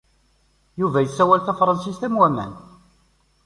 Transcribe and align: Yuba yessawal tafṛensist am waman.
Yuba 0.79 0.99
yessawal 1.01 1.41
tafṛensist 1.41 2.01
am 2.07 2.15
waman. 2.19 2.53